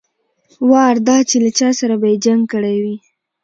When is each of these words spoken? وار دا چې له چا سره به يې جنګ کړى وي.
وار 0.69 0.95
دا 1.07 1.17
چې 1.29 1.35
له 1.43 1.49
چا 1.59 1.69
سره 1.79 1.95
به 2.01 2.05
يې 2.11 2.17
جنګ 2.25 2.41
کړى 2.51 2.75
وي. 2.83 2.95